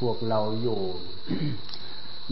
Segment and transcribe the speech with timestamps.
[0.00, 0.82] พวกเราอยู่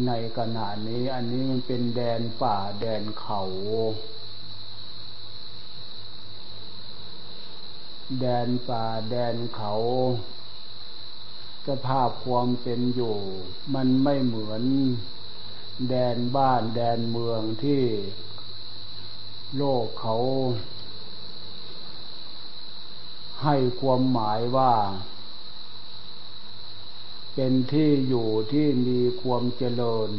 [0.07, 3.43] ในขณะนี้ อันนี้มันเป็นแดนป่าแดนเขา
[8.21, 9.73] แดนป่าแดนเขา
[11.69, 13.17] สภาพความเป็นอยู่
[13.75, 14.63] มันไม่เหมือน
[15.89, 17.83] แดนบ้านแดนเมืองที่
[19.57, 20.17] โลกเขา
[23.43, 24.73] ให้ความหมายว่า
[27.35, 30.11] เป็นที่อยู่ที่มีความเจริญ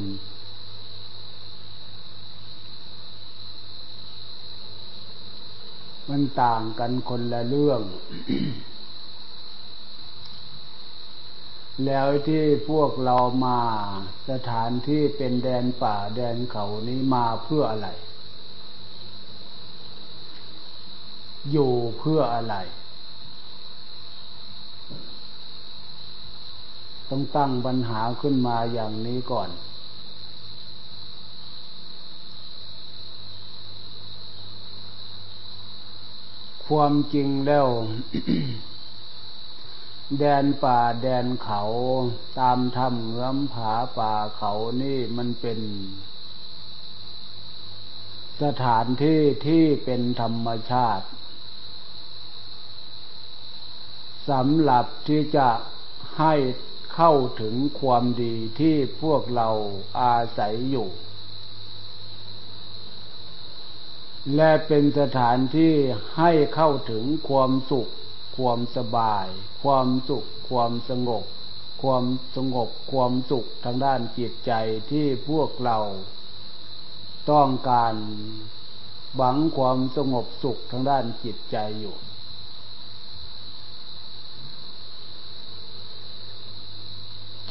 [6.10, 7.82] มันต่างกันคนละเรื่อง
[11.86, 13.60] แล้วที่พวกเรามา
[14.30, 17.90] สถานที่เป็นแดนป่าแดนเขานี้มาเพื่ออะไร
[21.52, 22.56] อยู่เพื่ออะไร
[27.16, 29.50] ต้องตั้งปัญหาขึ้นมาอย่างนี้ก่อน
[36.68, 37.68] ความจริงแล้ว
[40.20, 41.62] แดนป่าแดนเขา
[42.40, 45.60] ตามถ้ำเงื้อมผาป่าเขานี่มันเป็น
[48.42, 51.08] สถานที่ที่เป็นธรรมชาติ
[54.30, 55.48] สำหรับที่จะ
[56.20, 56.34] ให้
[56.96, 59.50] เข้าถึงความดีที่พวกเรา
[60.02, 60.90] อาศัยอยู่
[64.36, 65.74] และเป็นสถานที่
[66.18, 67.92] ให้เข้าถึงความสุข
[68.38, 69.28] ความสบาย
[69.64, 71.24] ความสุข ความสงบ
[71.84, 72.06] ความ
[72.36, 74.52] สงบ ความสุขทางด้านจิตใจ
[74.92, 75.78] ที่พวกเรา
[77.32, 77.96] ต้องการ
[79.16, 81.96] หวังความสงบสุขทางด้านจิตใจอยู่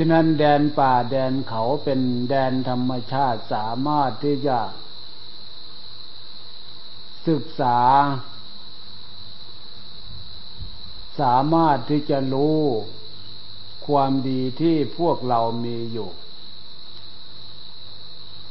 [0.02, 4.58] ะนั้นแดนป่าแดนเขาเป็นแดนธรรมชาติสามารถที่จะ
[7.28, 7.80] ศึกษา
[11.20, 12.60] สามารถที่จะรู้
[13.86, 16.10] ความดีที่พวกเรามีอยู่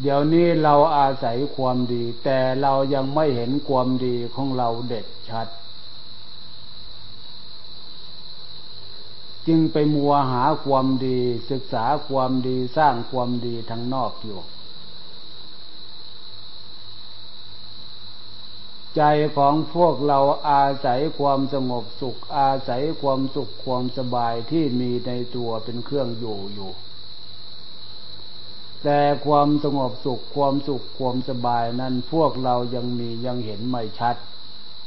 [0.01, 5.47] เดี๋ยวนี้เราอาศัยความดี แต่เรายังไม่เห็นความดีของเราเด็ดชัด
[9.47, 11.19] จึงไปมัวหาความดี
[11.51, 14.39] ศึกษาความดีสร้างความดีทางนอกอยู่
[18.97, 19.03] ใจ
[19.37, 20.19] ของพวกเรา
[20.49, 26.71] อาศัยความสงบสุข อาศัยความสุขความสบายที่มีในตัวเป็นเครื่องอยู่อยู่
[28.83, 34.15] แต่ความสงบสุขความสุขความสบายนั้นพวกเรายังมียังเห็นไม่ชัด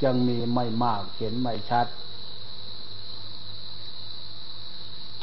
[0.04, 1.86] ยังมีไม่มากเห็นไม่ชัด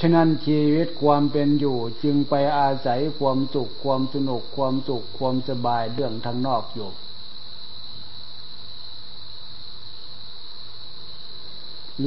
[0.04, 6.90] ฉะนั้นชีวิตความเป็นอยู่จึงไปอาศัยความสุขความสนุกความสุขความสบายเรื่องทางนอกอยู่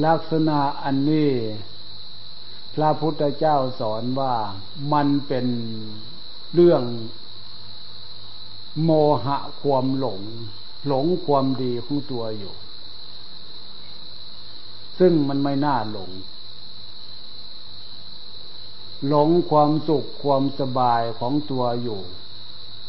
[0.05, 1.31] ลักษณะอันนี้
[2.75, 4.33] พระพุทธเจ้าสอนว่า
[4.93, 5.47] มันเป็น
[6.53, 6.83] เรื่อง
[8.83, 8.91] โม
[9.25, 10.21] หะความหลง
[10.87, 12.53] หลงความดีของตัวอยู่
[14.99, 16.11] ซึ่งมันไม่น่าหลง
[19.07, 22.01] หลงความสุขความสบายของตัวอยู่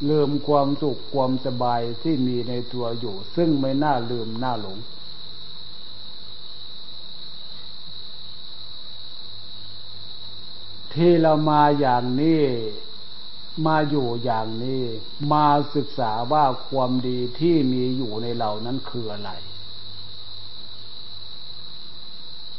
[0.09, 4.79] ลืมความสุขความสบายที่มีในตัวอยู่ ซึ่งไม่น่าลืมน่าหลง
[10.95, 12.43] ที่เรามาอย่างนี้
[13.67, 14.83] มาอยู่อย่างนี้
[15.33, 19.31] มาศึกษาว่าความดีที่มีอยู่ในเรานั้นคืออะไร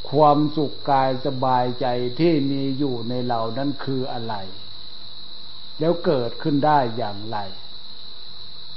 [0.09, 1.87] ความสุขกายสบายใจ
[2.19, 4.35] ที่มีอยู่ในเรานั้นคืออะไร
[5.79, 7.37] แล้วเกิดขึ้นได้อย่างไร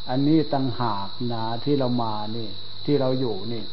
[0.08, 2.48] อันนี้ตั้งหากนาที่เรามานี่
[2.84, 3.64] ที่เราอยู่นี่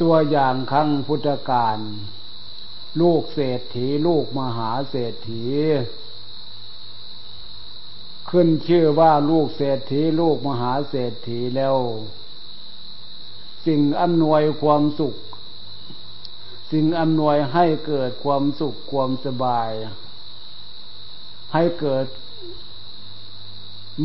[0.00, 1.78] ตัวอย่างครั้งพุทธกาล
[3.00, 5.44] ลูกเศรษฐีลูกมหาเศรษฐี
[8.30, 11.76] ขึ้นชื่อว่าลูกเศรษฐีลูกมหาเศรษฐีแล้ว
[13.68, 15.16] สิ่งอำนวยความสุข
[16.72, 19.70] สิ่งอำนวยให้เกิดความสุขความสบาย
[21.54, 22.06] ให้เกิด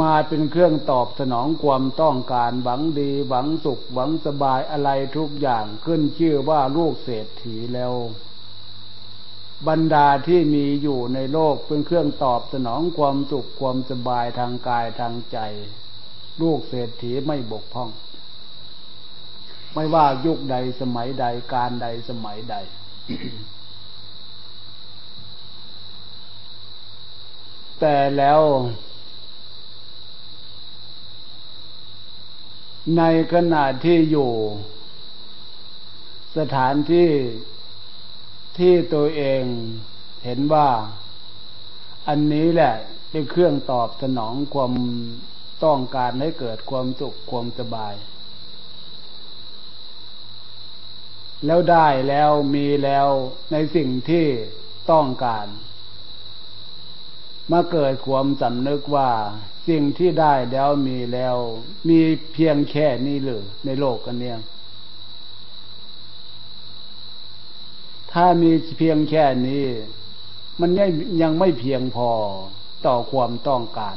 [0.01, 7.94] มาเป็นเครื่องตอบสนองความต้องการหวังดีหวังสุขหวังสบายอะไรทุกอย่างขึ้นชื่อว่าลูกเศรษฐีแล้ว
[9.68, 15.38] บรรดาที่มีอยู่ในโลกเป็นเครื่องตอบสนองความสุขความสบายทางกายทางใจ
[16.42, 17.89] ลูกเศรษฐีไม่บกพร่อง
[19.74, 22.56] ไม่ว่ายุคใดสมัยใดการใดสมัยใด
[27.80, 28.42] แต่แล้ว
[32.98, 33.04] ใน
[33.34, 34.31] ขณะที่อยู่
[36.38, 37.10] สถานที่
[38.58, 39.44] ที่ตัวเอง
[40.25, 40.70] เห็นว่า
[42.08, 42.75] อันนี้แหละ
[43.10, 44.74] เป็นเครื่องตอบสนองความ
[45.64, 47.94] ต้องการให้เกิดความสุขความสบาย
[51.45, 53.07] แล้วได้แล้วมีแล้ว
[53.51, 54.28] ในสิ่งที่
[54.92, 55.48] ต้องการ
[57.51, 59.12] มาเกิดความสำนึกว่า
[59.68, 61.38] สิ่งที่ได้แล้วมีแล้ว
[61.90, 62.00] มี
[62.34, 64.40] เพียงแค่นี้หรือในโลกกันเนี่ย
[68.12, 69.66] ถ้ามีเพียงแค่นี้
[70.62, 70.69] มัน
[71.22, 72.12] ยังไม่เพียงพอ
[72.86, 73.96] ต่อความต้องการ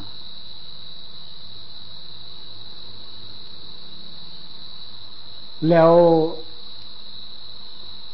[5.71, 5.93] แล้ว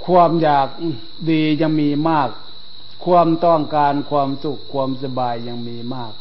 [0.07, 0.69] ความอยาก
[1.31, 2.31] ดียังมีมาก
[3.05, 6.15] ความต้องการความสุขความสบายยังมีมาก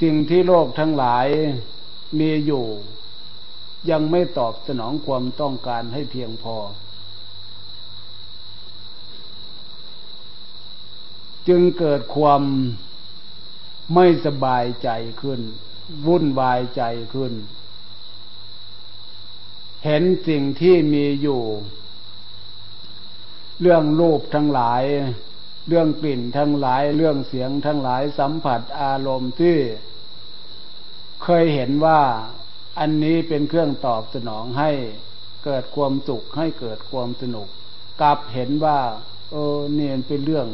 [0.00, 1.26] สิ่งที่โลกทั้งหลาย
[2.18, 2.66] มีอยู่
[3.90, 6.56] ยังไม่ตอบสนองความต้องการให้เพียงพอ
[11.48, 12.42] จึงเกิดความ
[13.94, 14.90] ไม่สบายใจ
[15.22, 15.40] ขึ้น
[16.06, 16.82] วุ่นวายใจ
[17.14, 17.32] ขึ้น
[19.84, 21.42] เห็นสิ่งที่มีอยู่
[23.60, 24.82] เรื่องรูปทั้งหลาย
[25.68, 29.56] เรื่องกลิ่นทั้งหลาย เรื่องเสียงทั้งหลายสัมผัสอารมณ์ที่
[31.24, 32.00] เคยเห็นว่า
[32.78, 34.70] อันนี้เป็นเครื่องตอบสนองให้
[35.44, 37.48] เกิดความสุขให้เกิดความสนุก
[38.00, 38.78] กลับเห็นว่า
[39.30, 40.48] เออเนี่ยเป็นเรื่อง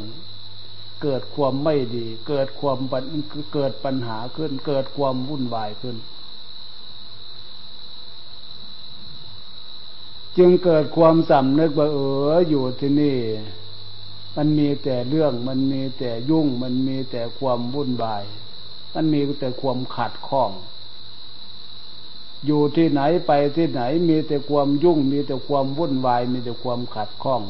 [1.02, 2.78] เกิดความไม่ดี เกิดความ
[3.54, 5.96] เกิดปัญหาขึ้น เกิดความวุ่นวายขึ้น
[10.38, 11.98] จึงเกิดความสำนึกว่าเอ
[12.32, 13.18] ออยู่ที่นี่
[14.36, 18.24] มันมีแต่เรื่องมันมีแต่ยุ่ง มันมีแต่ความวุ่นวาย
[18.94, 20.50] มันมีแต่ความขัดข้อง
[22.46, 27.42] อยู่ที่ไหนไปที่ไหนมีแต่ความยุ่ง มีแต่ความวุ่นวาย มีแต่ความขัดข้อง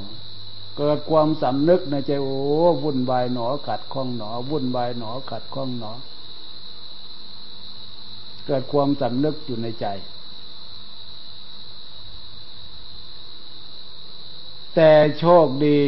[0.79, 2.39] เกิดความสำนึกในใจโอ้
[2.83, 5.93] วุ่นวายหนอขัดข้องหนอ วุ่นวายหนอขัดข้องหนอ
[8.47, 9.87] เกิดความสำนึกอยู่ในใจ
[14.77, 15.81] แต่โชคดี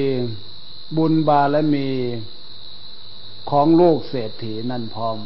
[0.97, 1.89] บุญบารมี
[3.51, 5.19] ของลูกเศรษฐีนั่นพร้อม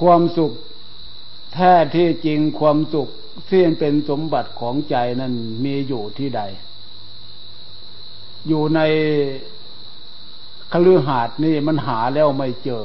[0.00, 0.52] ความสุข
[1.54, 3.08] แท้ที่จริงความสุข
[3.48, 5.32] ที่เป็นสมบัติของใจนั้น
[5.64, 6.42] มีอยู่ที่ใด
[8.48, 8.80] อยู่ใน
[10.72, 12.84] คลือหาดนี่มันหาแล้วไม่เจอ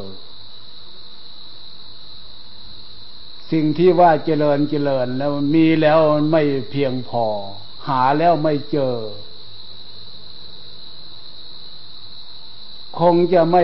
[3.51, 5.99] สิ่งที่ว่าเจริญเจริญแล้วมีแล้ว
[6.31, 7.25] ไม่เพียงพอ
[7.87, 8.95] หาแล้วไม่เจอ
[12.99, 13.63] คงจะไม่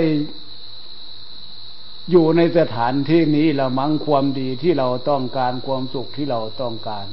[2.12, 7.07] อยู่ในสถานที่นี้ละมั้งความดีที่เราต้องการความสุขที่เราต้องการ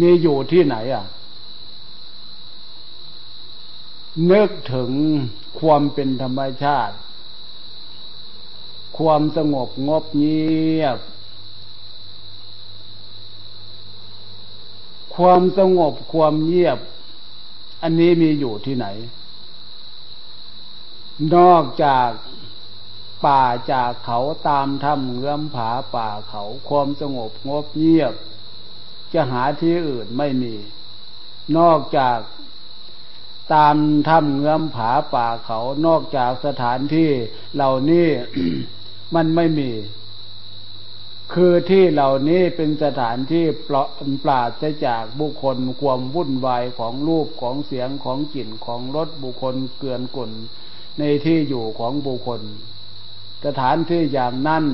[0.00, 1.06] มีอยู่ที่ไหนอะ
[4.30, 4.92] นึกถึง
[5.60, 6.96] ความเป็นธรรมชาติ
[8.98, 10.98] ความสงบงบเงียบ
[15.16, 16.78] ความสงบความเงียบ
[17.82, 18.86] อันนี้มีอยู่ที่ไหน
[21.36, 22.10] นอกจาก
[23.26, 28.14] ป่าจากเขาตามถ้ำเงื้อมผาป่าเขาความสงบงบเงียบ
[29.12, 30.54] จะหาที่อื่นไม่มี
[31.58, 32.18] นอกจาก
[33.54, 33.76] ตาม
[34.08, 37.10] ถ้ำเงื้อมผาป่าเขานอกจากสถานที่
[37.54, 38.08] เหล่านี้
[39.14, 39.70] มันไม่มี
[41.32, 43.82] คือที่เหล่านี้เป็นสถานที่ปลอ
[44.24, 50.32] ปราศจากบุคคลความวุ่นวายของรูปของเสียงของกลิ่นของรสบุคคลเกลื่อนกล่น
[50.98, 52.42] ในที่อยู่ของบุคคล
[53.44, 54.64] สถานที่อย่างนั้น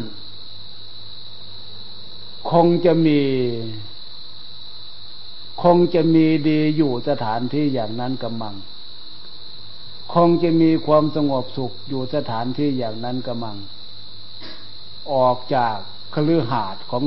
[2.50, 3.20] คงจะมี
[5.62, 8.54] คงจะมีดีอยู่สถานที่อย่างนั้นกำมัง
[10.14, 13.56] คงจะมีความสงบสุขอยู่สถานที่อย่างนั้นกำมัง
[15.12, 15.76] ออกจาก
[16.14, 17.04] คลือหาดของ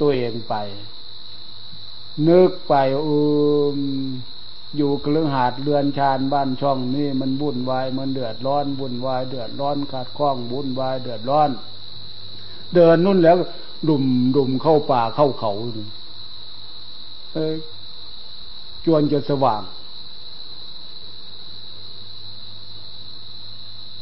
[0.00, 0.54] ตัวเองไป
[2.28, 2.74] นึกไป
[3.06, 3.16] อื
[3.78, 3.80] ม
[4.76, 11.50] อยู่กลือหาดเรือนชานบ้านช่องนี่มันบุ่นวายมันเดือดร้อนบุ่นวายเดือดร้อนขาดข้องบุ่นวายเดือดร้อน
[12.74, 13.38] เดินนุ่นแล้ว
[13.88, 14.04] ดุม
[14.36, 15.52] ดุมเข้าป่าเข้าเขา
[17.32, 17.38] เอ
[18.84, 19.62] จวนจะสว่าง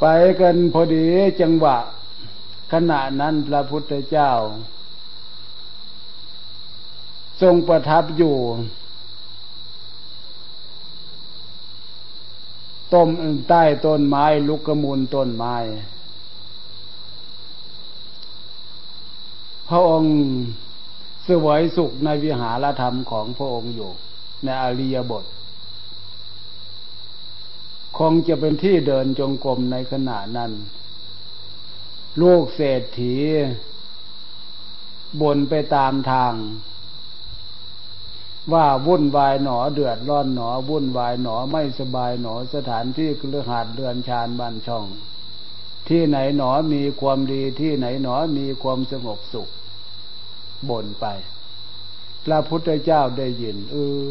[0.00, 0.04] ไป
[0.40, 1.04] กันพอดี
[1.40, 1.76] จังหวะ
[2.72, 4.32] ขณะนั้นพระพุทธเจ้า
[7.42, 8.36] ทรงประทับอยู่
[12.94, 13.08] ต้ม
[13.48, 15.56] ใต้ต้นไม้ลุกกระมูลต้นไม้
[19.68, 20.14] พระองค์
[21.26, 23.90] สวยสุขในวิหารธรรมของพระองค์อยู่
[24.44, 25.24] ในอริยบท
[27.98, 30.52] คงจะเป็นที่เดินจงกรมในขณะนั้น
[32.22, 33.14] ลูกเศรษฐี
[35.20, 36.34] บนไปตามทาง
[38.52, 44.84] ว่าวุ่นวายหนอเดือดร้อนหนอ วุ่นวายหนอไม่สบายหนอสถานที่คือหาดเรือนชานบ้านช่อง
[45.88, 49.48] ที่ไหนหนอมีความดีที่ไหนหนอมีความสงบสุข
[50.68, 51.06] บ่นไป
[52.24, 54.04] พระพุทธเจ้าได้ยินเออ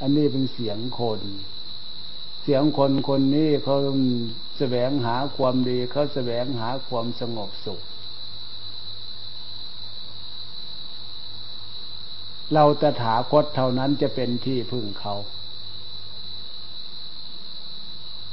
[0.00, 1.20] อันนี้เป็นเสียงคน
[2.42, 3.76] เสียงคนคนนี้เขา
[4.58, 7.80] แสวงหาความดีเขาแสวงหาความสงบสุข
[12.54, 15.14] เราตถาคตเท่านั้นจะเป็นที่พึ่งเขา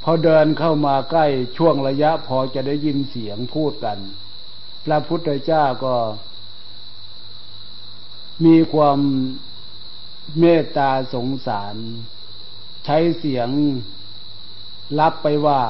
[0.02, 1.26] พอเดินเข้ามาใกล้
[1.56, 3.98] ช่วงระยะพอจะได้ยินเสียงพูดกัน
[4.84, 5.96] พระพุทธเจ้าก็
[8.44, 8.98] มีความ
[10.38, 11.76] เมตตาสงสาร
[12.84, 13.48] ใช้เสียง
[15.00, 15.60] รับไปว่า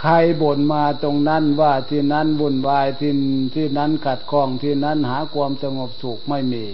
[0.00, 0.12] ใคร
[0.42, 3.12] บ่นมาตรงนั้นว่าที่นั้นวุ่นวายที่
[3.54, 6.66] ที่นั้นขัดข้องที่นั้นหาความสงบสุขไม่มี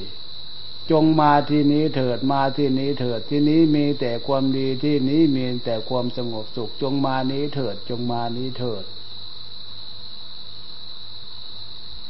[0.90, 8.84] จงมาที่นี้เถิดมาที่นี้เถิดที่นี้มีแต่ความดีที่นี้มีแต่ความสงบสุข จงมานี้เถิด จงมานี้เถิด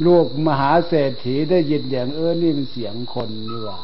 [0.06, 3.80] ลูกมหาเศรษฐีได้ยินอย่างเออนี่เป็นเสียงคนนี่ว่า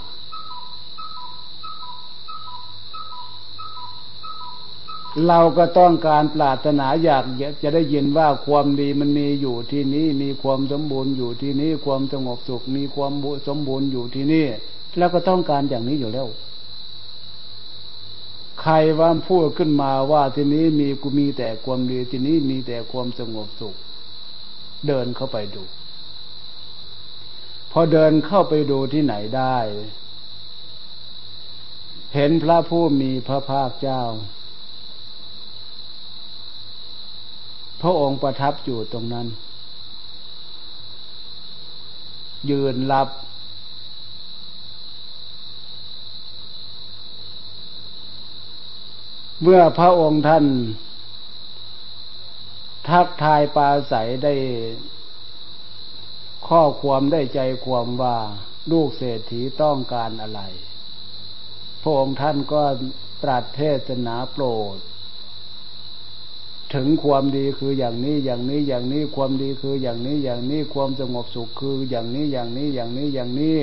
[5.26, 7.24] เราก็ต้องการปรารถนาอยาก
[7.62, 13.12] จะได้ยินว่าความดีมันมีอยู่ที่นี้ มีความสมบูรณ์อยู่ที่นี้ ความสงบสุข มีความ
[13.48, 14.46] สมบูรณ์อยู่ที่นี่
[14.98, 16.28] แล้วก็ต้องการอย่างนี้อยู่แล้ว
[18.60, 23.76] ใครว่าพูดขึ้นมาว่าที่นี้มีกูมีแต่ความดีที่นี้มีแต่ความสงบสุข
[24.86, 25.62] เดินเข้าไปดู
[27.72, 29.58] พอเดินเข้าไปดูที่ไหนได้
[32.14, 34.02] เห็นพระผู้มีพระภาคเจ้า
[37.82, 39.26] พระองค์ประทับอยู่ตรงนั้น
[42.50, 43.08] ยืนรับ
[49.42, 50.44] เมื่อพระองค์ท่าน
[52.88, 53.94] ทักทายปาใส
[54.24, 54.34] ได้
[56.48, 58.16] ข้อความได้ใจความว่า
[58.72, 60.40] ลูกเศรษฐีต้องการอะไร
[61.82, 62.62] พระองค์ท่านก็
[63.22, 64.44] ตรัสเทศนาโปร
[64.74, 64.76] ด
[66.74, 73.58] ถึงความดีคืออย่างนี้อย่างนี้อย่างนี้ความดีคืออย่างนี้อย่างนี้ความสงบสุขคืออย่างนี้อย่างนี้อย่างนี้อย่างนี้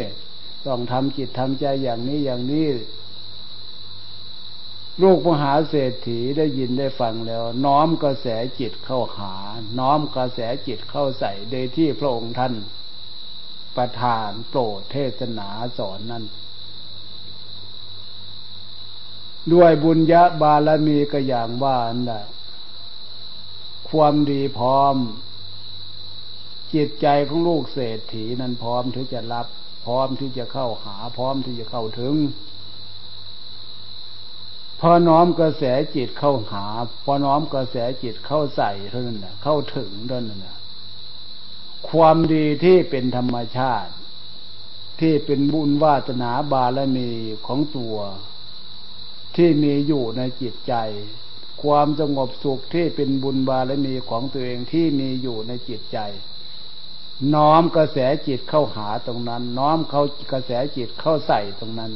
[0.68, 2.68] ต้องทำจิตทำใจอย่างนี้อย่างนี้
[5.02, 8.28] ลูกมหาเศรษฐีได้ยินได้ฟังแล้ว น้อมกระแส
[8.60, 9.36] จิตเข้าหา
[9.80, 12.54] น้อมกระแสจิตเข้าใส่โดยที่พระองค์ท่าน
[13.76, 16.24] ประทานโปรดเทศนาสอนนั้น
[19.54, 21.78] ด้วยบุญญาบารมีก็อย่างว่า
[22.10, 22.24] น่ะ
[23.90, 24.96] ความดีพร้อม
[26.74, 29.48] จิตใจของลูกเศรษฐีนั้นพร้อมที่จะรับ
[29.86, 32.16] พร้อมที่จะเข้าหา พร้อมที่จะเข้าถึง
[34.80, 35.64] พอน้อมกระแส
[35.96, 36.66] จิตเข้าหา
[37.04, 40.58] พอน้อมกระแสจิตเข้าใส่เท่านั้นนะเข้าถึงเท่านั้นนะ
[41.90, 43.92] ความดีที่เป็นธรรมชาติ
[45.00, 47.10] ที่เป็นบุญวาสนาบารมี
[47.48, 47.98] ของตัว
[49.36, 50.74] ที่มีอยู่ในจิตใจ
[51.64, 55.98] ความสงบสุขที่เป็นบุญบารมีของตัวเองที่มีอยู่ในจิตใจ
[57.34, 57.98] น้อมกระแส
[58.28, 61.92] จิตเข้าหาตรงนั้น น้อมเข้ากระแสจิตเข้าใส่ตรงนั้น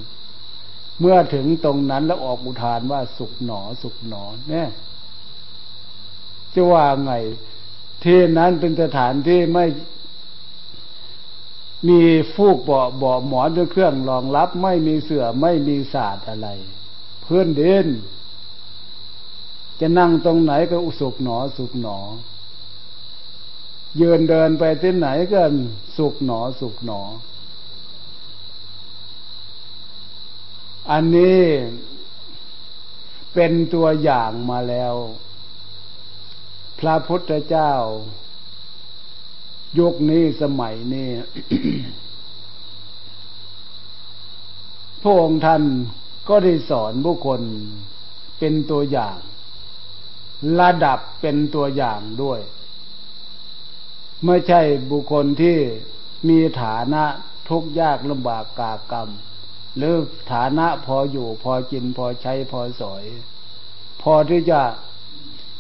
[1.00, 4.70] เมื่อถึงตรงนั้นแล้วออกอุทานว่าสุขหนอสุขหนอเนี่ย
[6.54, 7.14] จะว่าไง
[8.04, 9.66] ที่นั้นเป็นสถานที่ไม่
[11.90, 12.02] มี
[12.34, 16.50] ฟูกเบาเบาหมอนด้วยเครื่องรองรับ ไม่มีเสื่อไม่มีศาสตร์อะไร
[17.24, 17.88] เพื่อนเด่น
[19.80, 21.98] จะนั่งตรงไหนก็อุสุกหนอ สุกหนอ
[24.02, 25.42] ยืนเดินไปที่ไหนก็
[25.98, 27.02] สุกหนอ สุกหนอ
[30.92, 31.42] อันนี้
[33.34, 34.94] เป็นตัวอย่างมาแล้ว
[36.80, 37.74] พระพุทธเจ้า
[39.80, 41.10] ยุคนี้สมัยนี้
[45.02, 45.64] พระองค์ท่าน
[46.30, 47.42] ก็ได้สอนบุคคล
[48.40, 49.18] เป็นตัวอย่าง
[50.60, 52.40] ระดับเป็นตัวอย่างด้วย
[54.26, 55.58] ไม่ใช่บุคคลที่
[56.30, 57.04] มีฐานะ
[57.50, 59.10] ทุกยากลำบากกากรรม
[59.78, 59.96] หรือ
[60.32, 63.04] ฐานะพออยู่พอกินพอใช้พอสอย
[64.02, 64.62] พอที่จะ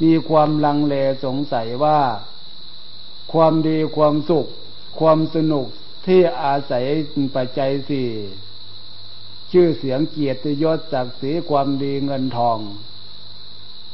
[0.03, 1.99] มีความลังเลสงสัยว่า
[3.33, 4.47] ความดีความสุข
[4.99, 5.67] ความสนุก
[6.05, 6.85] ที่อาศัย
[7.35, 8.09] ปัจจัยสี่
[9.51, 12.59] ชื่อเสียงเกียรติยศศักดิ์ศรีความดีเงินทอง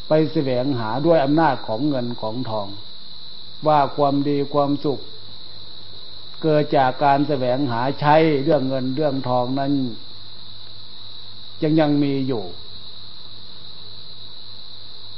[0.07, 2.67] ไปแสวงหาด้วยอำนาจของเงินของทอง
[3.67, 4.99] ว่าความดีความสุข
[6.43, 9.73] เกิดจากการแสวงหาใช้เรื่องเงินเรื่องทองนั้น
[11.63, 12.43] ยังยังมีอยู่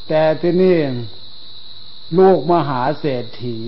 [0.08, 0.78] แต่ที่นี่
[2.20, 3.60] ลูกมหาเศรษฐี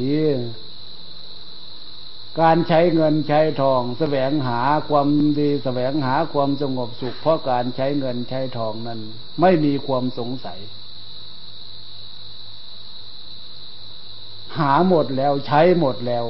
[2.42, 4.60] การใช้เงินใช้ทองแสวงหา
[4.90, 5.08] ความ
[5.40, 9.00] ดีแสวงหาความสงบสุข เพราะการใช้เงินใช้ทองนั้น
[9.42, 10.60] ไม่มีความสงสัย
[14.60, 16.26] หาหมดแล้วใช้หมดแล้ว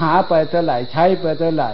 [0.00, 1.72] หาไปเท่าไหร่ใช้ไปเท่าไหร่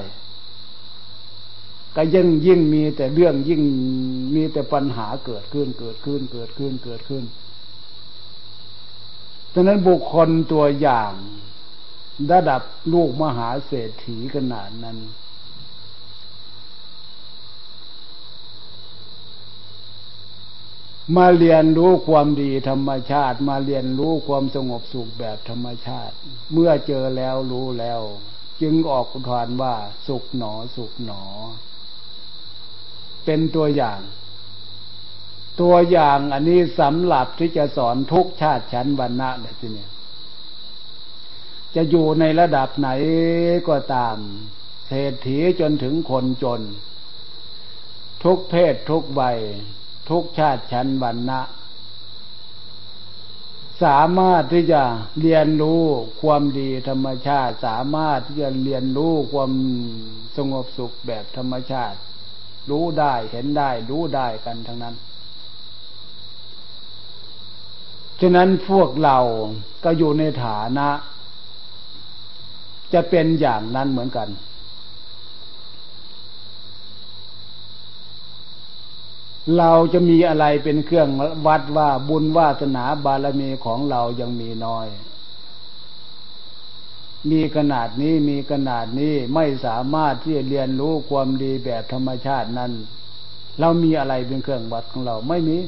[1.96, 3.62] ก็ยิ่งยิ่งมีแต่เรื่องยิ่ง
[4.34, 7.24] มีแต่ปัญหาเกิดขึ้นเกิดขึ้นเกิดขึ้นเกิดขึ้น
[9.52, 11.12] ดังนั้นบุคคลตัวอย่าง
[12.32, 12.62] ระดับ
[12.92, 14.98] ลูกมหาเศรษฐีขนาดนั้น
[21.14, 26.14] มาเรียนรู้ความดีธรรมชาติ มาเรียนรู้ความสงบสุขแบบธรรมชาติ
[26.52, 28.00] เมื่อเจอแล้วรู้แล้ว
[28.60, 29.74] จึงออกอุทานว่า
[30.06, 31.24] สุขหนอสุขหนอ
[33.24, 34.00] เป็นตัวอย่าง
[35.60, 39.86] ตัวอย่างอันนี้สำหรับที่จะสอนทุกชาติชั้นวรรณะเลยทีนี้
[41.74, 42.88] จะอยู่ในระดับไหน
[43.68, 44.16] ก็ตาม
[44.86, 46.60] เศรษฐีจนถึงคนจน
[48.24, 49.38] ทุกเพศทุกวัย
[50.10, 51.40] ทุกชาติชั้นวรรณะ
[53.82, 54.82] สามารถที่จะ
[55.20, 55.82] เรียนรู้
[56.22, 59.52] ความดีธรรมชาติ สามารถที่จะเรียนรู้ความ
[60.36, 61.98] สงบสุขแบบธรรมชาติ
[62.70, 64.94] รู้ได้เห็นได้ รู้ได้กันทั้งนั้น
[68.20, 69.18] ฉะนั้นพวกเรา
[69.84, 70.88] ก็อยู่ในฐานะ
[72.94, 74.28] จะเป็นอย่างนั้นเหมือนกัน
[79.58, 81.08] เราจะมีอะไรเป็นเครื่อง
[81.46, 84.86] วัดว่าบุญวาสนาบารมีของเรายังมีน้อย
[87.30, 92.72] มีขนาดนี้มีขนาดนี้ไม่สามารถที่จะเรียนรู้ความดีแบบธรรมชาตินั้น
[93.60, 95.58] เรามีอะไรเป็นเครื่องวัดของเราไม่มี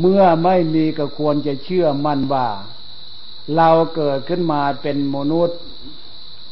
[0.00, 2.48] เมื่อไม่มีก็ควรจะเชื่อมั่นว่า
[3.56, 5.58] เราเกิดขึ้นมาเป็นมนุษย์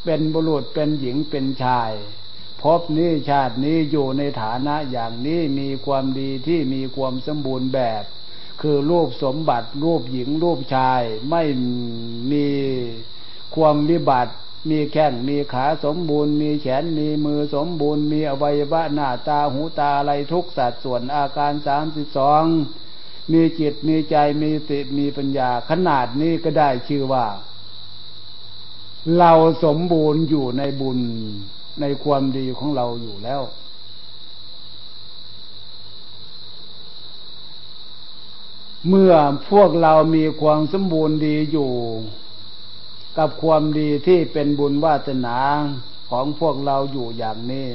[0.05, 1.91] เป็นบุรุษเป็นหญิงเป็นชาย
[2.63, 8.05] พบนี้ชาตินี้อยู่ในฐานะอย่างนี้มีความดีที่มีความสมบูรณ์แบบ
[8.61, 11.43] คือรูปสมบัติรูปหญิงรูปชายไม่
[12.33, 12.49] มี
[13.55, 14.33] ความวิบัติ
[14.71, 22.45] มีแข้งมีขาสมบูรณ์ มีแขนมีมือสมบูรณ์ มีอวัยวะหน้าตาหูตาอะไรทุกสัดส่วนอาการสามสิบสอง
[23.33, 27.27] มีจิตมีใจมีสติมีปัญญาขนาดนี้ก็ได้ชื่อว่า
[29.19, 29.33] เรา
[29.65, 31.01] สมบูรณ์อยู่ในบุญ
[31.81, 33.43] ในความดีของเราอยู่แล้ว
[38.89, 39.15] เมื่อ
[39.51, 41.73] พวกเรามีความสมบูรณ์ดีอยู่
[43.19, 45.37] กับความดีที่เป็นบุญวาสนา
[46.11, 47.69] ของพวกเราอยู่อย่างนี้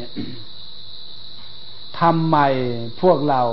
[2.00, 2.38] ทำไม
[3.02, 3.44] พวกเรา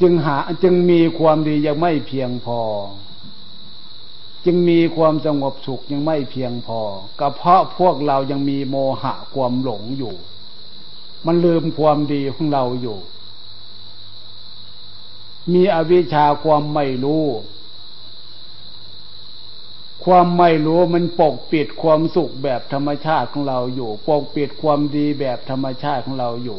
[0.00, 2.60] จึงหาจึงมีความดียังไม่เพียงพอ
[4.44, 6.80] จึงมีความสงบสุขยังไม่เพียงพอ
[7.20, 10.14] ก็เพราะพวกเรายังมีโมหะความหลงอยู่
[11.26, 12.98] มันลืมความดีของเราอยู่
[15.52, 17.26] มีอวิชชาความไม่รู้
[20.04, 26.58] ความไม่รู้มันปกปิดความสุขแบบธรรมชาติของเราอยู่ ปกปิดความดีแบบธรรมชาติของเราอยู่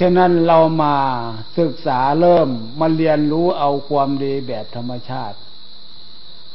[0.00, 0.96] ฉะนั้นเรามา
[1.58, 2.48] ศึกษาเริ่ม
[2.80, 5.38] มาเรียนรู้เอาความดีแบบธรรมชาติ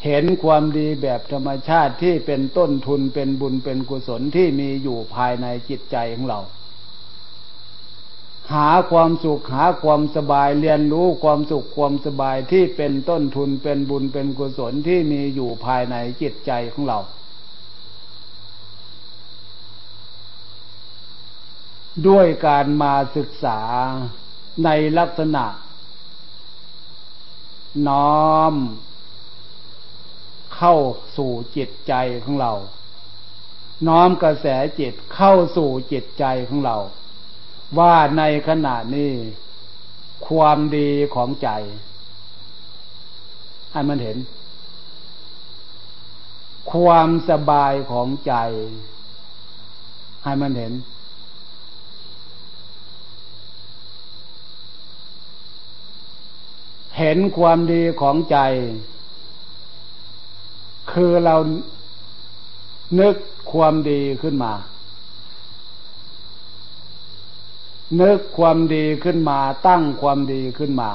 [0.06, 6.40] เห็นความดีแบบธรรมชาติที่เป็นต้นทุนเป็นบุญเป็นกุศลที่มีอยู่ภายในจิตใจของเรา
[8.54, 17.00] หาความสุขหาความสบายเรียนรู้ความสุขความสบายที่เป็นต้นทุนเป็นบุญเป็นกุศลที่มีอยู่ภายในจิตใจของเรา
[22.08, 23.60] ด้วยการมาศึกษา
[24.64, 25.46] ในลักษณะ
[27.88, 28.54] น้อม
[30.56, 30.76] เข้า
[31.18, 32.54] สู่จิตใจของเรา
[33.88, 34.48] น้อมกระแส
[34.80, 36.78] จิตเข้าสู่จิตใจของเรา
[37.80, 39.14] ว่าในขณะนี้
[40.28, 41.50] ความดีของใจ
[43.72, 44.18] ให้มันเห็น
[46.72, 48.34] ความสบายของใจ
[50.24, 50.74] ให้มันเห็น
[56.98, 58.38] เห็นความดีของใจ
[60.92, 61.36] คือเรา
[63.00, 63.16] นึก
[63.52, 64.54] ความดีขึ้นมา
[68.02, 70.92] นึกความดีขึ้นมา ตั้งความดีขึ้นมา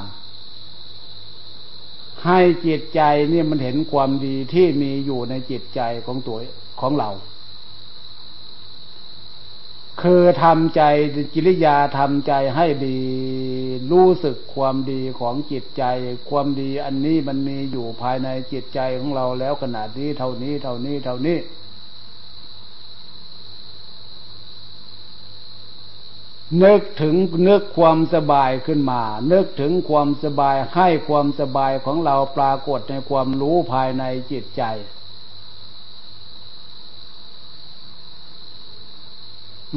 [2.27, 3.01] ให้จิตใจ
[3.33, 6.39] นี่มันเห็นความดีที่มีอยู่ในจิตใจของตัว
[6.81, 7.11] ของเรา
[10.03, 10.83] คือทำใจ
[11.35, 13.01] จิริยาทำใจให้ดี
[13.93, 15.85] รู้สึกความดีของจิตใจ
[16.31, 21.39] ความดีอันนี้มันมีอยู่ภายในจิตใจของเราแล้วขนาดนี้เท่านี้เท่านี้เท่านี้
[26.63, 27.15] นึกถึง
[27.49, 34.63] นึกความสบายขึ้นมา นึกถึงความสบายให้ความสบายของเราปรากฏในความรู้ภายในจิตใจ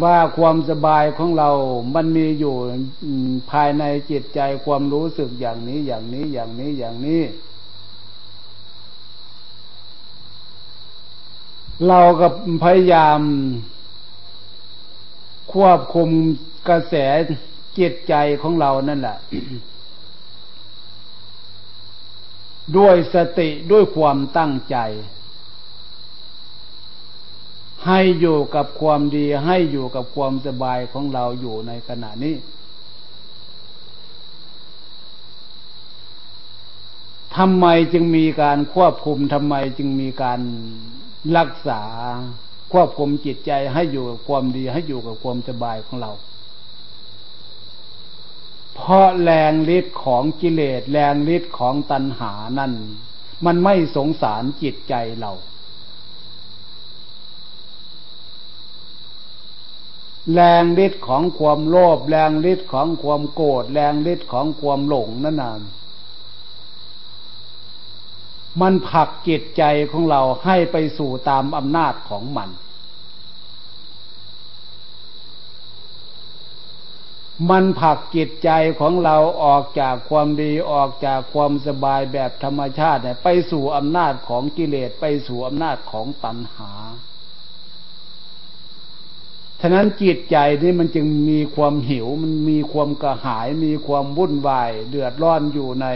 [0.02, 1.50] ว่าความสบายของเรา
[1.96, 2.56] มันมีอยู่
[3.52, 7.22] ภายในจิตใจความรู้สึกอย่างนี้อย่างนี้อย่างนี้อย่างนี้
[11.88, 12.28] เราก็
[12.64, 13.20] พยายาม
[15.54, 16.10] ควบคุม
[16.70, 16.96] กระแส
[17.80, 19.18] จิตใจของเรานั่นแหละ
[22.78, 24.78] ด้วยสติด้วยความตั้งใจ
[27.88, 32.36] ให้อยู่กับความดีให้อยู่กับความสบายของเราอยู่ในขณะนี้
[37.38, 40.40] ทำไมจึงมีการควบคุมทำไมจึงมีการ
[41.38, 41.84] รักษา
[42.74, 46.12] ควบคุมจิตใจให้อยู่กับความดีให้อยู่กับความสบายของเรา
[48.76, 52.74] เพราะแรงฤทธิ์ของกิเลสแรงฤทธิ์ของตัณหานั่น
[53.46, 55.32] มันไม่สงสารจิตใจเรา
[60.32, 65.54] แรงฤทธิ์ของความโลภแรงฤทธิ์ของความโกรธแรงฤทธิ์ของความหลงนั่นน่ะ
[68.62, 72.50] มันผลักจิตใจของเราให้ไปสู่ตามอำนาจของมัน
[77.50, 86.72] มันผลักจิตใจของเราออกจากความดีออกจากความสบายแบบธรรมชาติเนี่ยไปสู่อำนาจของกิเลสไปสู่อำนาจของตัณหา
[89.66, 95.88] ฉะนั้นจิตใจนี่มันจึงมีความหิว มันมีความกระหาย มีความวุ่นวาย เดือดร้อนอยู่ใน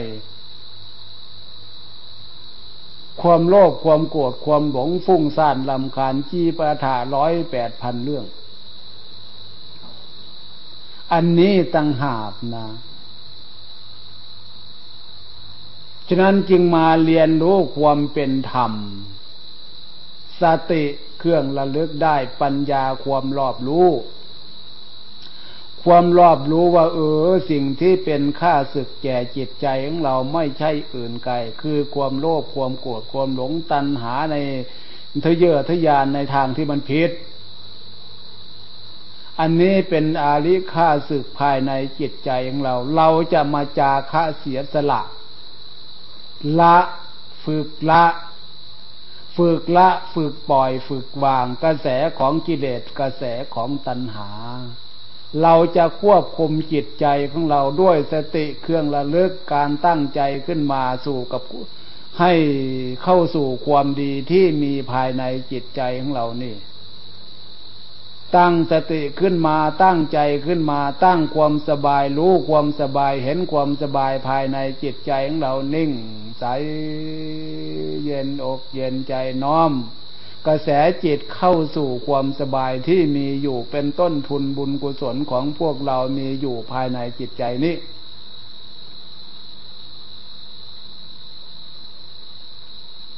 [3.22, 8.26] ความโลภความโกรธความหลงฟุ้งซ่านลำคาญจีประถาร้อยแปดพันเรื่อง
[11.14, 12.68] อันนี้ตั้งหากนะ
[16.08, 18.74] ฉะนั้นจึงมาเรียนรู้ความเป็นธรรม
[20.42, 20.84] สติ
[21.20, 23.90] เครื่องระลึกได้ปัญญาความรอบรู้
[25.84, 34.36] ความรอบรู้ว่า เออ สิ่งที่เป็นค่าศึกแก่จิตใจของเราไม่ใช่อื่นไกลคือความโลภความโกรธความหลงตัณหาใน
[35.26, 37.12] ทะเยอทะยานในทางที่มันผิด
[39.40, 45.02] อันนี้เป็นอาริค่าศึกภายในจิตใจของเรา เราจะมาจาคะเสียสละ
[46.60, 46.78] ละ
[47.44, 48.04] ฝึกละ
[49.38, 51.88] ฝึกละฝึกปล่อยฝึกวางกระแส
[52.20, 53.24] ของกิเลสกระแส
[53.56, 54.30] ของตัณหา
[55.42, 61.42] เราจะควบคุมจิตใจของเราด้วยสติเครื่องระลึกการตั้งใจขึ้นมาสู่กับ
[62.20, 62.34] ให้
[63.04, 66.56] เข้าสู่ความดีที่มีภายในจิตใจของเรานี่
[68.36, 75.92] ตั้งสติขึ้นมาตั้งใจขึ้นมา ตั้งความสบาย รู้ความสบาย เห็นความสบายภายในจิตใจของเรานิ่ง
[76.40, 76.44] ใส
[78.06, 79.14] เย็นอกเย็นใจ
[79.44, 79.72] น้อม
[80.48, 80.70] กระแส
[81.06, 87.76] จิตเข้าสู่ความสบายที่มีอยู่เป็นต้นทุนบุญกุศลของพวกเรามีอยู่ภายในจิตใจนี้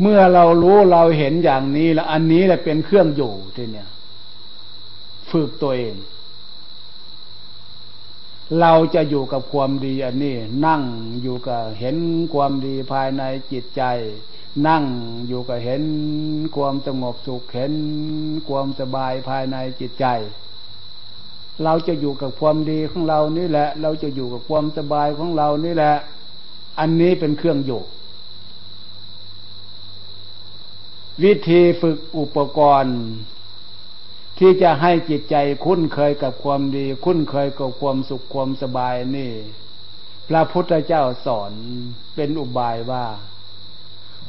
[0.01, 3.89] เมื่อเรารู้เราเห็นอย่างนี้แล้วอันนี้แหละเป็นเครื่องอยู่ที่เนี่ย
[5.31, 5.95] ฝึกตัวเอง
[8.59, 10.81] เราจะอยู่กับความดีอันนี้ นั่ง
[11.21, 11.97] อยู่กับเห็น
[12.33, 13.83] ความดีภายในจิตใจ
[14.67, 14.83] นั่ง
[15.27, 15.83] อยู่กับเห็น
[16.55, 17.73] ความสงบสุข เห็น
[18.47, 20.05] ความสบายภายในจิตใจ
[21.63, 25.95] เราจะอยู่กับความดีของเรานี่แหละ เราจะอยู่กับความสบายของเรานี่แหละ
[26.79, 27.81] อันนี้เป็นเครื่องอยู่
[31.23, 32.97] วิธีฝึกอุปกรณ์
[34.39, 39.31] ที่จะให้จิตใจคุ้นเคยกับความดี คุ้นเคยกับความสุขความสบายนี่
[40.27, 41.53] พระพุทธเจ้าสอน
[42.15, 43.05] เป็นอุบายว่า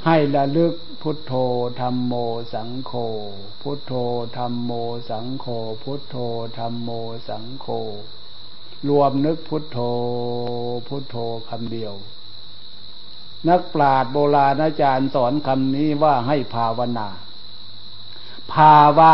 [0.07, 1.35] ให้ระลึกพุทโธ
[1.81, 2.15] ธรรมโม
[2.55, 2.93] สังโฆ
[3.63, 3.93] พุทโธ
[4.37, 4.73] ธรรมโม
[5.11, 5.47] สังโฆ
[5.83, 6.17] พุทโธ
[6.59, 6.91] ธรรมโม
[7.29, 7.67] สังโฆ
[8.89, 9.79] รวมนึกพุทโธ
[10.89, 11.17] พุทโธ
[11.49, 11.95] คำเดียว
[13.49, 17.09] นักปราชญ์โบราณอาจารย์สอนคำนี้ว่าให้ภาวนา
[18.53, 19.13] ภาวะ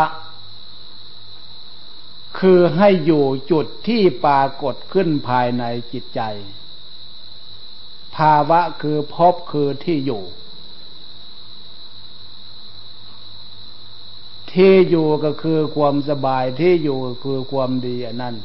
[2.39, 6.21] คือให้อยู่จุดที่ปรากฏขึ้นภายในจิตใจ
[8.15, 10.23] ภาวะคือพบคือที่อยู่
[14.53, 18.35] ที่อยู่ก็คือความสบายที่อยู่คือความดีอันนั้น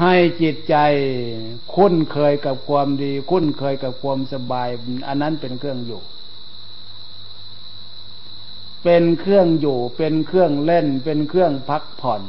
[0.00, 0.76] ให้จิตใจ
[1.74, 4.68] คุ้นเคยกับความดี คุ้นเคยกับความสบาย
[5.08, 6.02] อันนั้นเป็นเครื่องอยู่
[8.82, 12.22] เป็นเครื่องอยู่ เป็นเครื่องเล่น เป็นเครื่องพักผ่อน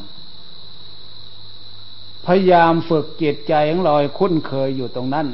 [2.26, 5.28] พยายามฝึกจิตใจของเราคุ้นเคยอยู่ตรงนั้น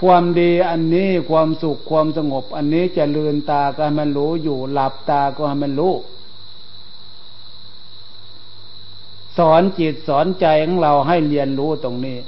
[0.00, 5.94] ความดีอันนี้ความสุขความสงบ อันนี้จะลืนตาก็ให้มันรู้อยู่ หลับตาก็ให้มันรู้
[9.38, 12.18] สอนจิตสอนใจของเราให้เรียนรู้ตรงนี้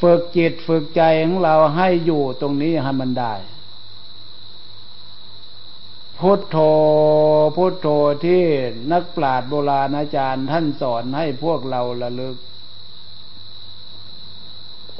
[0.00, 3.34] ฝึกจิตฝึกใจของเราให้อยู่ตรงนี้ให้มันได้
[6.26, 6.58] พุทโธ
[7.56, 7.88] พุทโธ
[8.24, 8.42] ที่
[8.92, 12.36] นักปราชญ์โบราณอาจารย์ท่านสอนให้พวกเราระลึก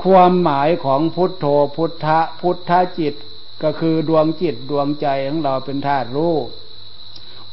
[0.02, 3.14] ความหมายของพุทโธพุทธะพุทธจิต
[3.62, 6.36] ก็คือดวงจิตดวงใจของเราเป็นธาตุรู้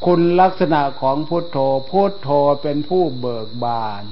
[0.05, 1.58] คุณลักษณะของพุทโธ
[1.89, 2.29] พุทโธ
[2.62, 4.05] เป็นผู้เบิกบาน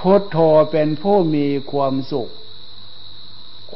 [0.00, 0.38] พุทโธ
[0.72, 2.30] เป็นผู้มีความสุข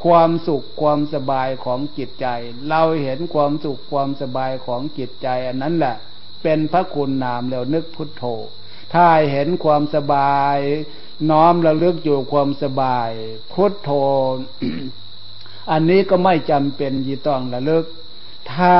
[0.03, 2.27] ความสุขความสบายของจิตใจ
[2.67, 5.95] เราเห็นความสุขความสบายของจิตใจ อันนั้นแหละ
[6.43, 8.23] เป็นพระคุณนามแล้วนึกพุทโธ
[8.93, 10.57] ถ้าเห็นความสบาย
[11.29, 13.09] น้อมระลึกอยู่ความสบาย
[13.53, 13.91] พุทโธ
[15.71, 17.85] อันนี้ก็ไม่จำเป็นยี่ต้องระลึก
[18.53, 18.77] ถ้า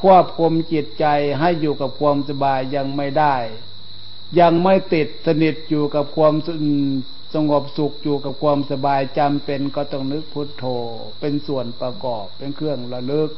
[0.00, 1.06] ควบคุมจิตใจ
[1.38, 3.36] ให้อยู่กับความสบายยังไม่ได้
[4.40, 6.34] ยังไม่ติดสนิทอยู่กับความ
[7.34, 10.64] สงบสุขอยู่กับความสบายจำเป็นก็ต้องนึกพุทโธ
[11.20, 13.30] เป็นส่วนประกอบเป็นเครื่องระลึก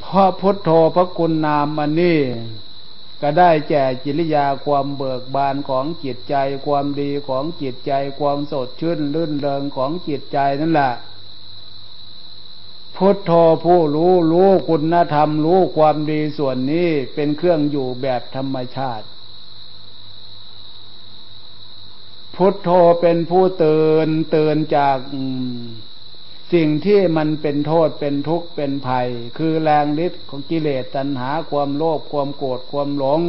[0.00, 2.20] เพราะพุทโธพระคุณนามมันนี่
[3.22, 6.34] ก็ได้แจกจิริยาความเบิกบานของจิตใจ
[6.66, 10.92] ความดีของจิตใจ ความสดชื่นลื่นเริงของจิตใจนั่นแหละ
[13.04, 13.32] พุทโธ
[13.64, 19.06] ผู้รู้รู้คุณธรรม รู้ความดีส่วนนี้เป็นเครื่องอยู่แบบธรรมชาติ
[22.36, 24.96] พุทโธเป็นผู้เตือนเตือนจาก
[26.54, 33.20] สิ่งที่มันเป็นโทษเป็นทุกข์เป็นภัย คือแรงฤทธิ์ของกิเลสตัณหาความโลภความโกรธความหลง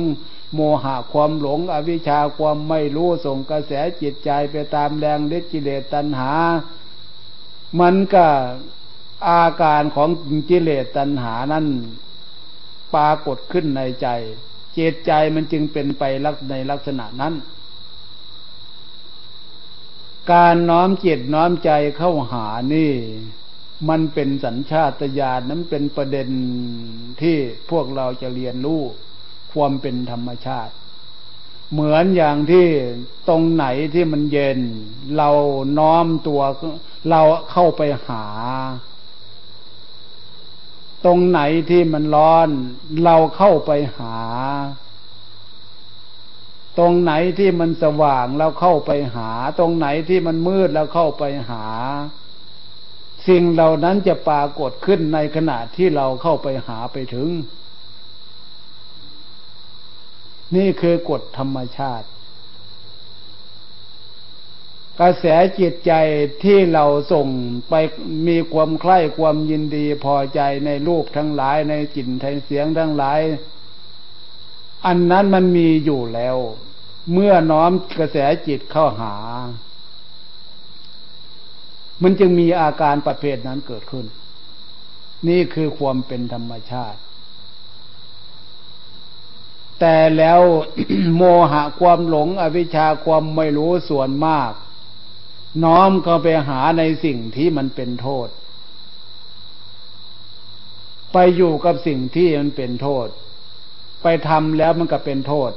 [0.54, 6.32] โมหะความหลง อวิชชาความไม่รู้ส่งกระแสจิตใจไปตามแรงฤทธิ์กิเลสตัณหา
[7.80, 8.28] มันก็
[9.28, 10.10] อาการของ
[10.50, 11.66] กิเลสตัณหานั้น
[12.94, 14.08] ปรากฏขึ้นในใจ
[14.74, 16.04] เจตใจมันจึงเป็นไป
[16.50, 17.34] ในลักษณะนั้น
[20.32, 22.94] การน้อมจิตน้อมใจเข้าหานี่
[23.90, 26.30] มันเป็นสัญชาตญาณนั้นเป็นประเด็น
[27.22, 27.38] ที่
[27.70, 28.82] พวกเราจะเรียนรู้
[29.54, 30.74] ความเป็นธรรมชาติ
[31.72, 32.68] เหมือนอย่างที่
[33.30, 34.60] ตรงไหนที่มันเย็น
[35.18, 35.30] เรา
[35.80, 36.42] น้อมตัว
[37.10, 38.26] เราเข้าไปหา
[41.06, 42.50] ตรงไหนที่มันร้อน
[43.04, 44.18] เราเข้าไปหา
[46.78, 51.66] ตรงไหนที่มันสว่างเราเข้าไปหา ตรงไหนที่มันมืดเราเข้าไปหา
[53.28, 57.30] สิ่งเหล่านั้นจะปรากฏขึ้นในขณะที่เราเข้าไปหาไปถึง
[60.56, 62.08] นี่คือกฎธรรมชาติ
[65.00, 65.26] กระแส
[65.60, 65.94] จิตใจ
[66.44, 67.28] ที่เราส่ง
[67.70, 67.74] ไป
[68.28, 73.20] มีความใคร่ความยินดีพอใจในรูปทั้งหลายในกลิ่นในเสียงทั้งหลาย
[74.86, 76.38] อันนั้นมันมีอยู่แล้ว
[77.14, 79.16] เมื่อน้อมกระแสจิตเข้าหา
[82.02, 84.06] มันจึงมีอาการประเภทนั้นเกิดขึ้น
[85.28, 87.00] นี่คือความเป็นธรรมชาติ
[89.80, 90.42] แต่แล้ว
[91.16, 94.52] โมหะความหลงอวิชชาความไม่รู้ส่วนมาก
[95.64, 98.28] น้อมก็ไปหาในสิ่งที่มันเป็นโทษ
[101.14, 103.08] ไปอยู่กับสิ่งที่มันเป็นโทษ
[104.04, 105.52] ไปทำแล้วมันก็เป็นโทษ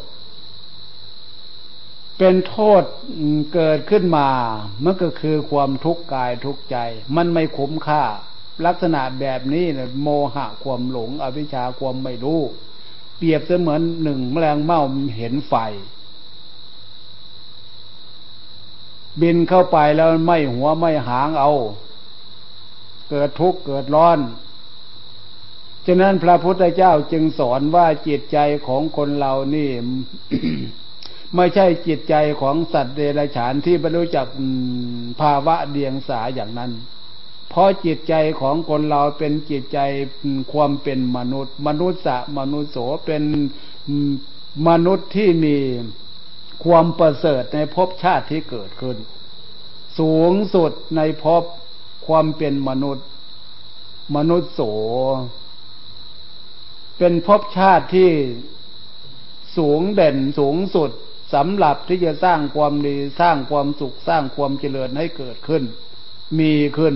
[2.18, 2.82] เป็นโทษ
[3.54, 4.28] เกิดขึ้นมา
[4.84, 6.76] มันก็คือความทุกข์กายทุกข์ใจ
[7.16, 8.04] มันไม่คุ้มค่า
[8.66, 12.40] ลักษณะแบบนี้เนี่ยโมหะความหลง อวิชชาความไม่รู้
[13.16, 14.80] เปรียบเสมือนหนึ่งแมลงเม่า
[15.16, 15.54] เห็นไฟ
[19.20, 21.52] บินเข้าไปแล้วไม่หัวไม่หางเอา
[23.10, 24.18] เกิดทุกข์เกิดร้อน
[25.86, 29.70] ฉะนั้นพระพุทธเจ้าจึงสอนว่าจิตใจของคนเรานี่
[31.36, 34.26] ไม่ใช่จิตใจของสัตว์เดรัจฉานที่ไม่รู้จัก
[35.20, 36.72] ภาวะเดียงสาอย่างนั้น
[37.48, 39.78] เพราะจิตใจของคนเราเป็นจิตใจ
[40.52, 43.22] ความเป็นมนุษย์ มนุษย์สะมนุษย์โสเป็น
[44.68, 45.56] มนุษย์ที่มี
[46.64, 48.96] ความประเสริฐในภพชาติที่เกิดขึ้น
[49.98, 51.44] สูงสุดในภพ
[52.06, 53.06] ความเป็นมนุษย์
[54.16, 54.60] มนุษย์โส
[56.98, 58.10] เป็นภพชาติที่
[59.56, 60.90] สูงเด่นสูงสุด
[61.34, 65.62] สำหรับที่จะสร้างความดีสร้างความสุขสร้างความเจริญให้เกิดขึ้น
[66.38, 66.94] มีขึ้น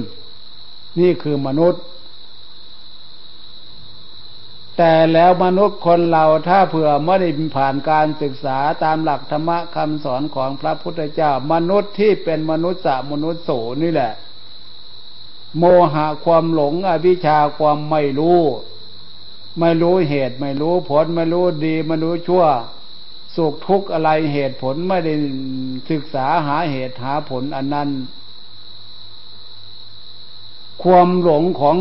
[1.01, 1.83] นี่คือมนุษย์
[4.83, 13.51] แต่แล้วมนุษย์คนเราถ้าเผื่อไม่ได้ผ่านการศึกษาตามหลักธรรมะคำสอนของพระพุทธเจ้า มนุษย์ที่เป็นมนุษย์สมนุษย์โส
[13.83, 14.12] นี่แหละ
[15.59, 18.40] โมหะความหลงอวิชชาความไม่รู้
[19.61, 22.45] ไม่รู้เหตุไม่รู้ผลไม่รู้ดีไม่รู้ชั่ว
[23.37, 25.14] สุขทุกข์อะไรเหตุผลไม่ได้
[25.90, 27.88] ศึกษาหาเหตุหาผลอันนั้น
[30.83, 31.77] ความหลงของ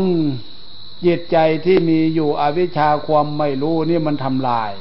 [1.06, 1.36] จิตใจ
[1.66, 4.72] ที่มีอยู่อวิชชาความไม่รู้นี่มันทำลาย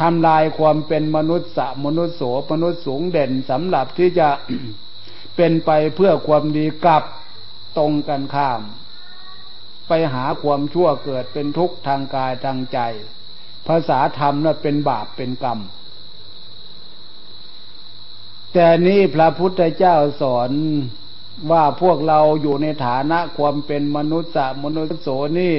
[0.00, 4.28] ทำลายความเป็นมนุษย์สมนุษย์โสมนุษย์สูงเด่นสำหรับที่จะ
[5.36, 7.04] เป็นไปเพื่อความดีกับ
[7.78, 8.60] ตรงกันข้าม
[9.88, 12.78] ไปหาความชั่วเกิดเป็นทุกข์ทางกายทางใจ
[13.66, 15.58] ภาษาธรรมน่ะเป็นบาปเป็นกรรม
[18.52, 20.50] แต่นี้พระพุทธเจ้าสอน
[21.50, 24.32] ว่าพวกเราอยู่ในฐานะความเป็นมนุษย์
[24.64, 25.56] มนุษย์โสนี่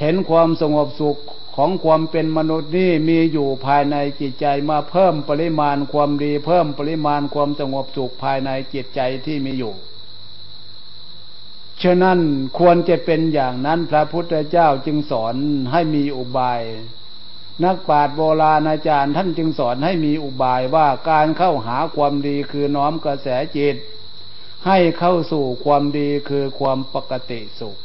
[0.00, 1.18] เห็นความสงบสุข
[1.56, 9.74] ของความเป็นมนุษย์นี่มีอยู่ภายในจิตใจมาเพิ่มปริมาณความดีเพิ่มปริมาณความสงบสุขภายในจิตใจที่มีอยู่
[11.82, 12.18] ฉะนั้น
[12.58, 15.34] ควรจะเป็นอย่างนั้นพระพุทธเจ้าจึงสอน
[15.72, 16.60] ให้มีอุบาย
[17.64, 23.76] นักปราชญ์โบราณอาจารย์ท่านจึงสอนให้มีอุบายว่าการเข้าหาความดีคือน้อมกระแสจิต
[24.66, 27.76] ให้เข้าสู่ความดีคือความปกติสุข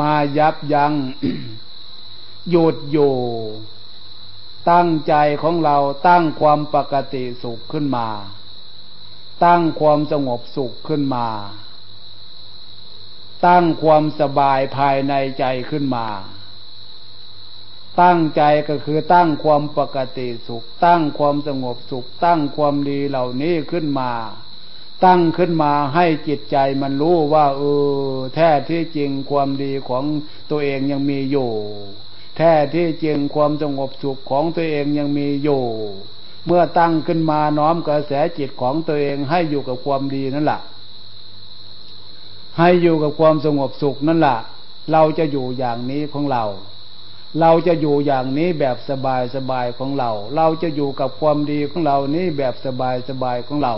[0.00, 0.92] มายับยัง้ง
[2.50, 3.14] หยุดอยู่
[4.70, 5.76] ตั้งใจของเรา
[6.08, 8.08] ตั้งความปกติสุขขึ้นมา
[9.44, 11.28] ตั้งความสงบสุขขึ้นมา
[13.46, 16.06] ตั้งความสบายภายในใจขึ้นมา
[18.02, 24.12] ตั้งใจก็คือตั้งความปกติสุข ตั้งความสงบสุข ตั้งความดีเหล่านี้ขึ้นมา
[25.04, 27.62] ตั้งขึ้นมาให้จิตใจมันรู้ว่าเอ
[28.06, 30.04] อแท้ที่จริงความดีของ
[30.50, 31.50] ตัวเองยังมีอยู่
[32.36, 35.62] แท้ที่จริงความสงบสุขของตัวเองยังมีอยู่
[36.46, 40.60] เมื่อตั้งขึ้นมาน้อมกระแสจิตของตัวเองให้อยู่กับความดีนั่นแหละ
[42.58, 44.38] ให้อยู่กับความสงบสุขนั่นแหละ
[44.92, 46.44] เราจะอยู่อย่างนี้ของเรา
[47.40, 53.74] เราจะอยู่อย่างนี้แบบสบายสบายของเรา เราจะอยู่กับความดีของเรานี้แบบสบายสบายของเรา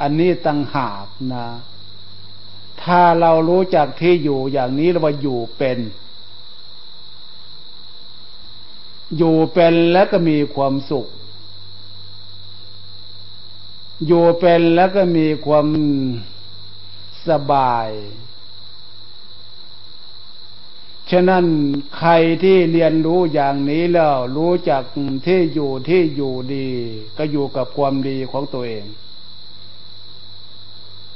[0.00, 1.46] อันนี้ตั้งหากนะ
[2.82, 5.78] ถ้าเรารู้จักที่อยู่อย่างนี้เราว่าอยู่เป็น
[9.16, 11.06] อยู่เป็นแล้วก็มีความสุข
[14.06, 15.66] อยู่เป็นแล้วก็มีความ
[17.28, 17.88] สบาย
[21.10, 21.44] ฉะนั้น
[21.96, 24.82] ใครที่เรียนรู้อย่างนี้แล้วรู้จัก
[25.26, 26.68] ที่อยู่ที่อยู่ดี
[27.18, 28.84] ก็อยู่กับความดีของตัวเอง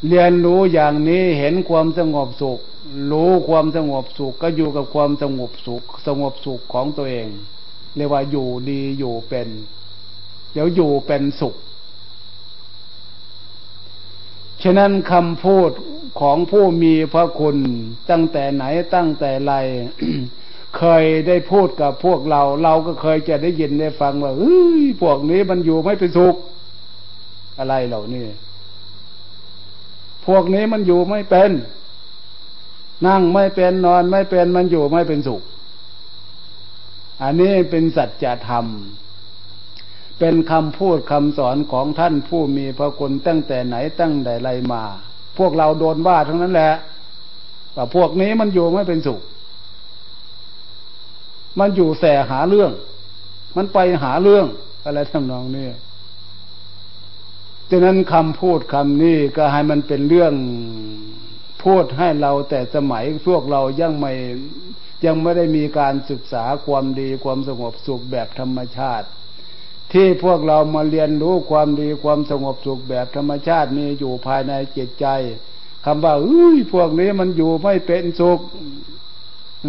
[0.08, 2.60] เรียนรู้อย่างนี้เห็นความสงบสุข
[3.10, 7.28] รู้ความสงบสุขก็อยู่กับความสงบสุข สงบสุขของตัวเอง
[7.96, 9.48] เรียกว่าอยู่ดีอยู่เป็น
[10.52, 11.54] เดี๋ยวอยู่เป็นสุข
[14.62, 15.70] ฉะนั้นคำพูด
[16.20, 17.56] ของผู้มีพระคุณ
[18.10, 19.52] ตั้งแต่ไหนตั้งแต่ไร
[20.78, 26.36] เคยได้พูดกับพวกเรา เราก็เคยจะได้ยินได้ฟังว่าเฮ้ยพวกนี้มันอยู่ไม่เป็นสุข
[27.58, 28.26] อะไรเหล่านี้
[30.26, 31.50] พวกนี้มันอยู่ไม่เป็น
[33.06, 35.42] นั่งไม่เป็นนอนไม่เป็นมันอยู่ไม่เป็นสุข
[37.22, 38.66] อันนี้เป็นสัจธรรม
[40.18, 44.82] เป็นคำพูดคำสอนของท่านผู้มีพระคุณตั้งแต่ไหนตั้งแต่ไรมา
[45.38, 46.72] พวกเราโดนว่าทั้งนั้นแหละ
[47.74, 49.20] แต่พวกนี้มันอยู่ไม่เป็นสุข
[51.58, 52.72] มันอยู่แสหาเรื่อง
[53.56, 54.46] มันไปหาเรื่อง
[54.84, 55.66] อะไรทำนองนี้
[57.70, 60.34] ฉะนั้นคำพูดคำนี้ก็ให้มันเป็นเรื่อง
[61.62, 64.12] พูดให้เราแต่สมัยพวกเรายังไม่
[65.06, 69.08] ยังไม่ได้มีการศึกษาความดีความสงบสุขแบบธรรมชาติ
[69.92, 75.06] ที่พวกเรามาเรียนรู้ความดีความสงบสุขแบบธรรมชาติมีอยู่ภายในจิตใจ
[75.84, 78.40] คำว่าเอ้ยพวกนี้มันอยู่ไม่เป็นสุข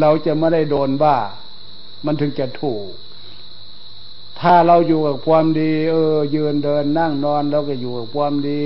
[0.01, 1.17] เราจะไม่ได้โดนบ้า
[2.05, 2.85] มันถึงจะถูก
[4.43, 8.59] ถ้าเราอยู่กับความดี เออ ยืนเดินนั่งนอนเราก็อยู่กับความดี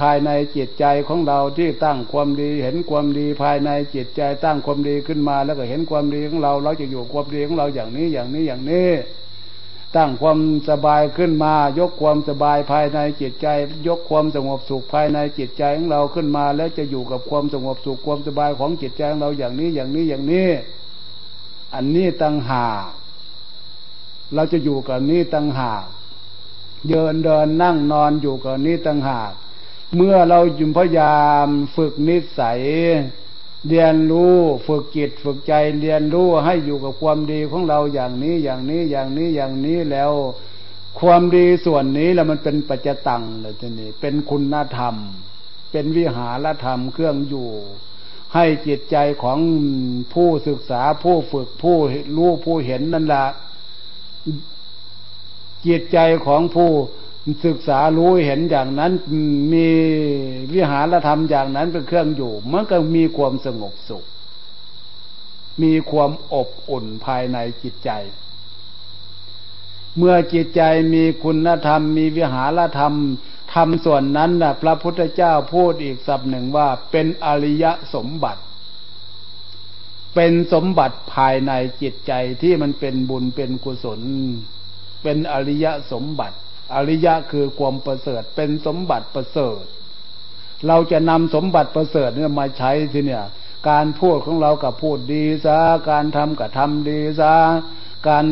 [0.00, 8.90] ภายในจิตใจของเราที่ตั้งความดี เห็นความดีภายในจิตใจตั้งความดีขึ้นมา แล้วก็เห็นความดีของเรา เราจะอยู่ความดีของเราอย่างนี้อย่างนี้อย่างนี้
[9.96, 10.38] ตั้งความ
[10.70, 13.46] สบายขึ้นมา ยกความสบายภายในจิตใจ
[13.88, 20.48] ยกความสงบสุขภายในจิตใจของเราขึ้นมา แล้วจะอยู่กับความสงบสุขความสบายของจิตใจของเราอย่างนี้อย่างนี้อย่างนี้
[21.74, 23.03] อันนี้ตั้งหาก
[24.34, 25.84] เราจะอยู่กับนี้ตั้งหาก
[26.88, 29.32] เดินเดินนั่งนอนอยู่กับนี้ตั้งหาก
[29.96, 32.60] เมื่อเรายุพยายามฝึกนิสัย
[33.68, 40.12] เรียนรู้ฝึกจิตฝึกใจเรียนรู้ให้อยู่กับความดีของเราอย่างนี้อย่างนี้อย่างนี้อย่างนี้แล้ว
[41.00, 44.94] ความดีส่วนนี้แล้วมันเป็นปัจจตังเลยทีนี้เป็นคุณธรรม
[45.70, 47.50] เป็นวิหารธรรมเครื่องอยู่
[48.34, 49.38] ให้จิตใจของ
[50.12, 51.76] ผู้ศึกษาผู้ฝึกผู้
[52.16, 53.26] รู้ผู้เห็นนั่นแหละ
[55.66, 56.70] จิตใจของผู้
[57.46, 58.92] ศึกษารู้เห็นอย่างนั้น
[59.52, 59.68] มี
[60.54, 64.04] วิหารธรรมอย่างนั้นเป็นเครื่องอยู่ มันก็มีความสงบสุข
[65.62, 67.90] มีความอบอุ่นภายในจิตใจ
[69.96, 70.62] เมื่อจิตใจ
[70.94, 72.94] มีคุณธรรม มีวิหารธรรม
[73.54, 78.42] ธรรมส่วนนั้นนะพระพุทธเจ้าพูดอีกสับหนึ่งว่าเป็นอริยสมบัติ
[80.14, 81.52] เป็นสมบัติภายใน
[81.82, 82.12] จิตใจ
[82.42, 84.00] ที่มันเป็นบุญเป็นกุศล
[85.04, 86.36] เป็นอริยสมบัติ
[86.74, 89.62] อริยะคือความประเสริฐ เป็นสมบัติประเสริฐ
[90.66, 93.24] เราจะนำสมบัติประเสริฐเนี่ยมาใช้ทีเนี่ย
[93.68, 95.58] การพูดของเรากับพูดดีซะ
[95.90, 97.34] การทำกับทำดีซะ
[98.08, 98.26] การ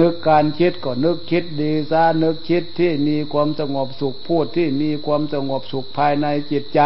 [0.00, 6.80] นึกการคิดก็นึกคิดดีซะนึกคิดที่มีความสงบสุขพูดที่มีความสงบสุขภายในจิตใจ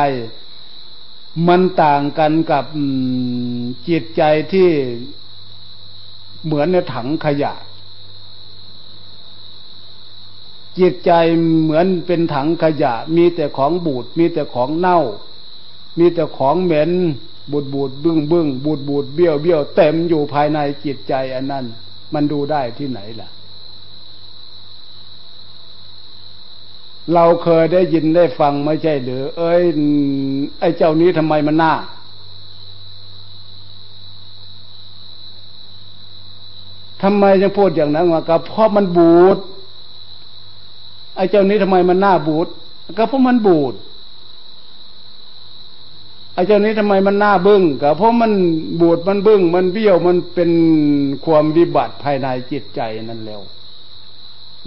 [1.49, 2.65] มันต่างกันกับ
[3.89, 4.23] จิตใจ
[4.53, 4.71] ที่
[6.45, 7.53] เหมือนในถังขยะ
[10.79, 11.13] จิตใจ
[11.63, 15.01] เหมือนเป็นถังขยะ มีแต่ของบูดมีแต่ของเน่า
[15.99, 16.91] มีแต่ของเหม็น
[17.53, 21.65] บูดบูดบึ้งบึ้งบูดบูดเบี้ยวเบี้ยวเต็มอยู่ภายในจิตใจอันนั้น
[22.15, 23.29] มันดูได้ที่ไหนล่ะ
[27.15, 29.63] เราเคยได้ยินได้ฟังไม่ใช่หรือ เอ้ย
[30.61, 31.75] ไอ้เจ้านี้ทำไมมันหน้า
[37.03, 39.39] ทำไมยังพูดอย่างนั้นวะก็เพราะมันบูด
[41.19, 42.49] ไอ้เจ้านี้ทำไมมันหน้าบูด
[42.99, 43.75] ก็เพราะมันบูด
[46.35, 48.33] ไอ้เจ้านี้ทำไมมันหน้าบึ้งก็เพราะมัน
[48.81, 50.51] บูดมันบึ้งมันเบี้ยวมันเป็น
[51.25, 53.41] ความวิบัติภายในจิตใจนั่นแล้ว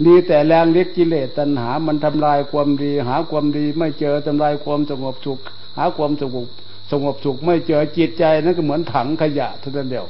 [0.04, 5.38] มีแต่แรงเล็กกิเลสตัณหา มันทำลายความดี หาความดีไม่เจอทำลายความสงบสุข
[5.76, 6.48] หาความสงบ
[6.90, 10.06] สงบสุขไม่เจอจิตใจนั่นก็เหมือนถังขยะทุกท่านเดียว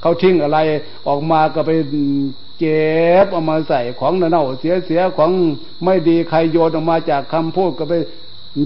[0.00, 0.58] เขาทิ้งอะไร
[1.08, 1.70] ออกมาก็ไป
[2.58, 2.88] เจ็
[3.24, 5.30] บเอามาใส่ของเน่าเสียเสียของ
[5.84, 7.94] ไม่ดีใครโยนออกมาจากคำพูดก็ไป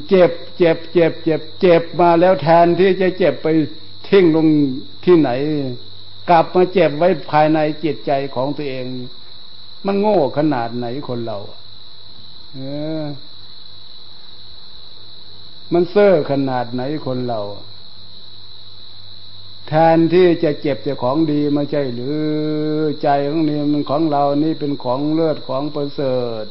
[0.08, 3.48] เจ็บเจ็บเจ็บ เจ็บ เจ็บมาแล้วแทนที่จะเจ็บไป
[4.08, 4.46] ทิ้งลง
[5.04, 5.30] ที่ไหน
[6.30, 8.84] กลับมาเจ็บไว้ภายในจิตใจของตัวเอง
[9.86, 11.38] มันโง่ขนาดไหนคนเรา
[12.54, 12.58] เอ
[13.02, 13.04] อ
[15.72, 17.40] มันเซ่อขนาดไหนคนเรา
[19.68, 22.22] แทนที่จะเจ็บแต่ของดีม่ใช่หรือ
[23.02, 26.44] ใจของนี่มันของเรานี่เป็นของเลือดของประเสริฐ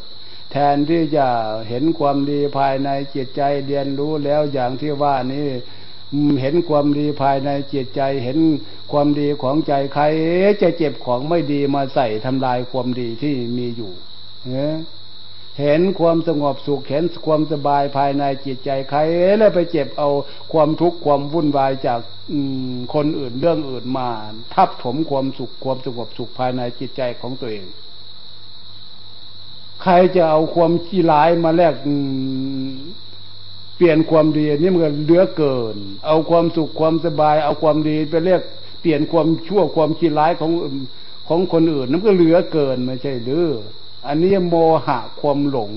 [0.52, 1.28] แทนที่จะ
[1.70, 5.48] เห็นความดีภายในจิตใจเรียนรู้แล้วอย่างที่ว่านี่
[6.42, 8.40] เห็นความดีภายในจิตใจ เห็น
[8.92, 10.04] ความดีของใจใคร
[10.62, 13.92] จะเจ็บของไม่ดีมาใส่ทำลายความดีที่มีอยู่
[14.52, 14.66] เนี
[15.60, 19.00] เห็นความสงบสุขเห็นความสบายภายในจิตใจใคร
[19.38, 20.10] แล้วไปเจ็บเอา
[20.54, 22.00] ความทุกข์ความวุ่นวายจาก
[22.94, 24.10] คนอื่นเรื่องอื่นมา
[24.54, 27.66] ทับถมความสุขความสงบสุขภายในจิตใจของตัวเอง
[29.84, 31.74] ใครจะเอาความขี้ร้ายมาแลก
[33.76, 35.78] เปลี่ยนความดีนี่มันเหลือเกิน
[36.08, 38.42] เอาความสุขความสบาย เอาความดีไปเรียก
[38.82, 40.52] เปลี่ยนความชั่วความขี้ร้ายของ
[41.28, 43.48] ของคนอื่นนั่นก็เหลือเกินไม่ใช่หรือ
[44.06, 45.74] อันนี้โมหะความหลง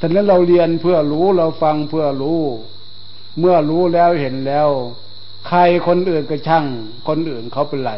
[0.00, 2.42] ท่านั้นเราเรียนเพื่อรู้เราฟังเพื่อรู้
[3.38, 4.68] เมื่อรู้แล้วเห็นแล้ว
[5.48, 6.64] ใครคนอื่นก็ช่าง
[7.08, 7.92] คนอื่นเขาเป็นไร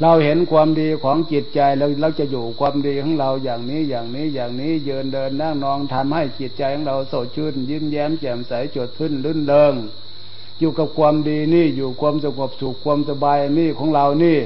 [0.00, 9.74] เราเห็นความดีของจิตใจเราเราจะอยู่ความดีของเราอย่างนี้อย่างนี้อย่างนี้เยินเดินนั่งนองทำให้จิตใจของเราสดชื่น ยิ้มแย้มแจ่มใสจดขึ้นลื่นเริง
[10.58, 14.38] อยู่กับความดีนี่อยู่ความสงบสุขความสบายนี่ของเรานี่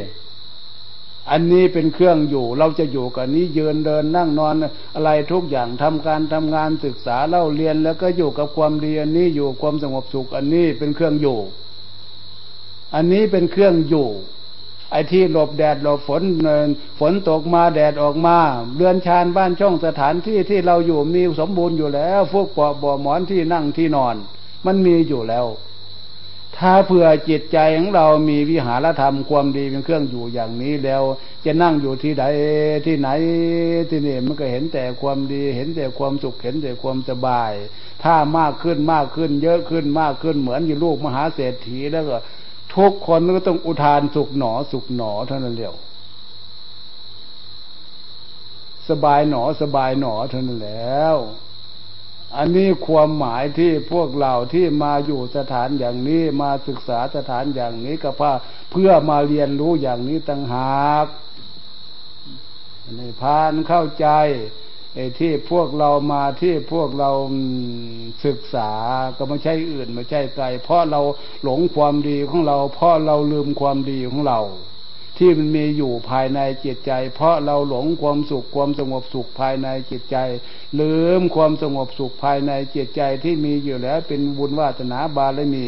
[1.30, 4.54] อันนี้เป็นเครื่องอยู่ เราจะอยู่กับนี้ยืนเดินนั่งนอน
[4.94, 11.38] อะไรทุกอย่างทำการทำงานศึกษาเล่าเรียนแล้วก็อยู่กับความดีอันนี้อยู่ความสงบสุข อันนี้เป็นเครื่องอยู่
[12.94, 14.08] อันนี้เป็นเครื่องอยู่
[14.90, 16.22] ไอ้ที่หลบแดดหลบฝน
[16.98, 18.36] ฝนตกมาแดดออกมา
[18.74, 24.16] เรือนชานบ้านช่องสถานที่ที่เราอยู่มีสมบูรณ์อยู่แล้วพวกปอบ่อหมอนที่นั่งที่นอน
[24.66, 25.46] มันมีอยู่แล้ว
[26.60, 31.02] ถ้าเผื่อจิตใจของเรามีวิหารธรรมความดีเป็นเครื่องอยู่อย่างนี้แล้ว
[31.44, 32.24] จะนั่งอยู่ที่ใด
[32.86, 33.08] ที่ไหน
[33.90, 37.52] ที่นี่มันก็เห็นแต่ความดี เห็นแต่ความสุขเห็นแต่ความสบาย
[38.02, 42.16] ถ้ามากขึ้นมากขึ้น เยอะขึ้นมากขึ้นเหมือนอยู่ลูกมหาเศรษฐีแล้วก็
[42.76, 45.74] ทุกคนก็ต้องอุทานสุขหนอสุขหนอเท่านั้นเดียว
[48.88, 51.16] สบายหนอสบายหนอเท่านั้นแล้ว
[52.38, 61.06] อันนี้ความหมายที่พวกเราที่มาอยู่สถานอย่างนี้มาศึกษาสถานอย่างนี้ก็เเพื่อมาเรียนรู้อย่างนี้ต่างหาก
[62.96, 64.08] ในพานเข้าใจ
[64.94, 67.10] ไอ้ที่พวกเรามาที่พวกเรา
[68.24, 68.70] ศึกษา
[69.16, 71.00] ก็ไม่ใช่อื่นไม่ใช่ไกลเพราะเรา
[71.44, 74.40] หลงความดีของเราเพราะเราลืมความดีของเรา
[75.18, 80.16] ที่มันมีอยู่ภายในจิตใจ เพราะเราหลงความสุขความสงบสุขภายในจิตใจ
[80.80, 85.66] ลืมความสงบสุขภายในจิตใจที่มีอยู่แล้วเป็นบุญวาสนาบารมี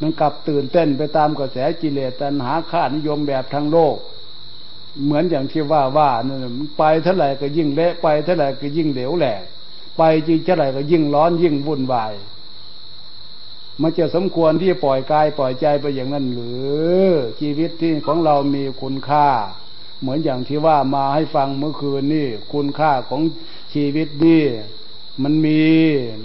[0.00, 3.96] มันกลับตื่นเต้นไปตามกระแสกิเลสตัณหาข้านิยมแบบทั้งโลก
[5.04, 6.40] เหมือนอย่างที่ว่าว่านั่น
[6.78, 9.42] ไปเท่าไหร่ก็ยิ่งเละไปเท่าไหร่ก็ยิ่งเหลวแหลก
[9.98, 12.14] ไปจริงเท่าไหร่ก็ยิ่งร้อนยิ่งวุ่นวาย
[13.82, 16.52] มันจะสมควรที่ปล่อยกายปล่อยใจไปอย่างนั้นหรื
[17.02, 17.06] อ
[17.40, 19.28] ชีวิตที่ของเรามีคุณค่า
[20.00, 23.22] เหมือนอย่างที่ว่ามาให้ฟังเมื่อคืนนี่คุณค่าของ
[23.74, 24.44] ชีวิตนี่
[25.22, 25.62] มันมี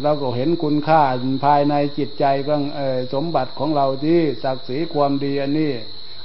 [0.02, 1.02] เราก็เห็นคุณค่า
[1.46, 2.62] ภายในจิตใจของ
[3.14, 5.74] สมบัติของเราที่ศักดิ์ศรีความดีอันนี้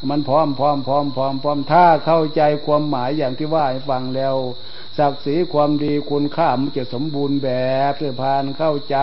[0.09, 4.37] มันพร้อมพร้อมพร้อมพร้อมพร้อมถ้าเข้าใจความหมายอย่างที่ว่าให้ฟังแล้ว
[4.99, 7.51] ศักดิ์ศรีความดีคุณค่ามันจะสมบูรณ์แบ
[7.91, 8.97] บเพื่อพานเข้าใจ